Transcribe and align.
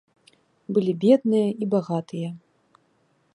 Былі 0.77 0.93
бедныя 1.03 1.47
і 1.65 1.69
багатыя. 1.75 2.29